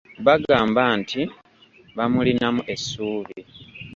[0.25, 1.21] Bagamba nti
[1.97, 3.39] bamulinamu essuubi.